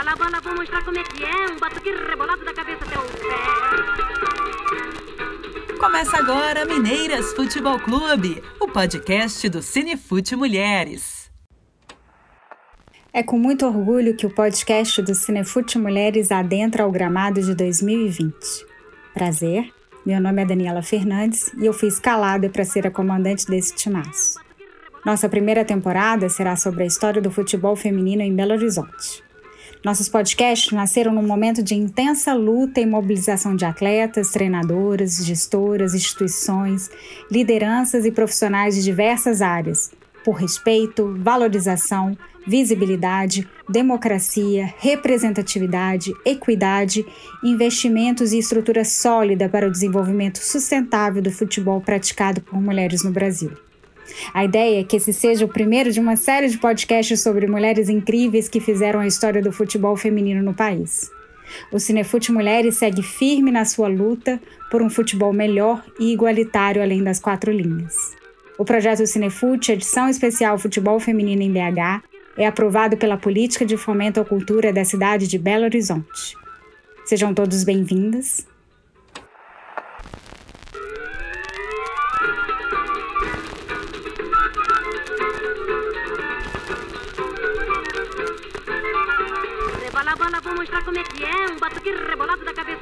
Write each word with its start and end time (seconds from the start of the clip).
Rebola 0.00 0.12
a 0.12 0.16
bola, 0.16 0.40
vou 0.40 0.54
mostrar 0.54 0.82
como 0.82 0.98
é 0.98 1.02
que 1.02 1.22
é. 1.22 1.52
Um 1.52 1.58
batuque 1.58 1.90
rebolado 1.90 2.42
da 2.42 2.54
cabeça 2.54 2.82
até 2.86 2.98
o 2.98 3.02
pé. 3.02 3.36
Começa 5.78 6.16
agora 6.16 6.64
Mineiras 6.64 7.34
Futebol 7.34 7.78
Clube, 7.78 8.42
o 8.58 8.66
podcast 8.66 9.46
do 9.50 9.60
Cinefute 9.60 10.34
Mulheres. 10.34 11.30
É 13.12 13.22
com 13.22 13.38
muito 13.38 13.66
orgulho 13.66 14.16
que 14.16 14.24
o 14.24 14.34
podcast 14.34 15.02
do 15.02 15.14
Cinefute 15.14 15.78
Mulheres 15.78 16.32
adentra 16.32 16.84
ao 16.84 16.90
gramado 16.90 17.42
de 17.42 17.54
2020. 17.54 18.32
Prazer, 19.12 19.70
meu 20.06 20.18
nome 20.18 20.40
é 20.40 20.46
Daniela 20.46 20.80
Fernandes 20.80 21.52
e 21.60 21.66
eu 21.66 21.74
fui 21.74 21.88
escalada 21.88 22.48
para 22.48 22.64
ser 22.64 22.86
a 22.86 22.90
comandante 22.90 23.44
desse 23.44 23.74
timaço. 23.74 24.40
Nossa 25.04 25.28
primeira 25.28 25.62
temporada 25.62 26.26
será 26.30 26.56
sobre 26.56 26.84
a 26.84 26.86
história 26.86 27.20
do 27.20 27.30
futebol 27.30 27.76
feminino 27.76 28.22
em 28.22 28.34
Belo 28.34 28.52
Horizonte. 28.52 29.28
Nossos 29.82 30.10
podcasts 30.10 30.72
nasceram 30.72 31.14
num 31.14 31.26
momento 31.26 31.62
de 31.62 31.74
intensa 31.74 32.34
luta 32.34 32.80
e 32.80 32.86
mobilização 32.86 33.56
de 33.56 33.64
atletas, 33.64 34.30
treinadoras, 34.30 35.24
gestoras, 35.24 35.94
instituições, 35.94 36.90
lideranças 37.30 38.04
e 38.04 38.12
profissionais 38.12 38.74
de 38.74 38.82
diversas 38.82 39.40
áreas, 39.40 39.90
por 40.22 40.32
respeito, 40.32 41.16
valorização, 41.18 42.14
visibilidade, 42.46 43.48
democracia, 43.66 44.74
representatividade, 44.76 46.12
equidade, 46.26 47.06
investimentos 47.42 48.34
e 48.34 48.38
estrutura 48.38 48.84
sólida 48.84 49.48
para 49.48 49.66
o 49.66 49.72
desenvolvimento 49.72 50.40
sustentável 50.40 51.22
do 51.22 51.30
futebol 51.30 51.80
praticado 51.80 52.42
por 52.42 52.60
mulheres 52.60 53.02
no 53.02 53.12
Brasil. 53.12 53.52
A 54.32 54.44
ideia 54.44 54.80
é 54.80 54.84
que 54.84 54.96
esse 54.96 55.12
seja 55.12 55.44
o 55.44 55.48
primeiro 55.48 55.90
de 55.92 56.00
uma 56.00 56.16
série 56.16 56.48
de 56.48 56.58
podcasts 56.58 57.20
sobre 57.20 57.46
mulheres 57.46 57.88
incríveis 57.88 58.48
que 58.48 58.60
fizeram 58.60 59.00
a 59.00 59.06
história 59.06 59.42
do 59.42 59.52
futebol 59.52 59.96
feminino 59.96 60.42
no 60.42 60.54
país. 60.54 61.10
O 61.72 61.78
Cinefute 61.78 62.30
Mulheres 62.32 62.76
segue 62.76 63.02
firme 63.02 63.50
na 63.50 63.64
sua 63.64 63.88
luta 63.88 64.40
por 64.70 64.82
um 64.82 64.90
futebol 64.90 65.32
melhor 65.32 65.84
e 65.98 66.12
igualitário 66.12 66.82
além 66.82 67.02
das 67.02 67.18
quatro 67.18 67.52
linhas. 67.52 68.16
O 68.58 68.64
projeto 68.64 69.06
Cinefute, 69.06 69.72
edição 69.72 70.08
especial 70.08 70.58
Futebol 70.58 71.00
Feminino 71.00 71.42
em 71.42 71.50
BH, 71.50 72.02
é 72.36 72.46
aprovado 72.46 72.96
pela 72.96 73.16
Política 73.16 73.64
de 73.64 73.76
Fomento 73.76 74.20
à 74.20 74.24
Cultura 74.24 74.72
da 74.72 74.84
cidade 74.84 75.26
de 75.26 75.38
Belo 75.38 75.64
Horizonte. 75.64 76.36
Sejam 77.04 77.34
todos 77.34 77.64
bem-vindas 77.64 78.46
Rebola 90.00 90.12
a 90.12 90.16
bola, 90.16 90.40
vou 90.40 90.54
mostrar 90.54 90.82
como 90.82 90.98
é 90.98 91.04
que 91.04 91.22
é. 91.22 91.52
Um 91.52 91.58
batuque 91.58 91.90
rebolado 91.92 92.42
da 92.42 92.54
cabeça. 92.54 92.79